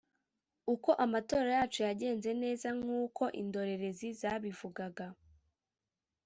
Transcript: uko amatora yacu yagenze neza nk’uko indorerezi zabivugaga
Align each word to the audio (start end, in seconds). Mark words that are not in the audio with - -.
uko 0.73 0.89
amatora 1.05 1.49
yacu 1.57 1.79
yagenze 1.87 2.29
neza 2.43 2.67
nk’uko 2.79 3.23
indorerezi 3.41 4.07
zabivugaga 4.19 5.05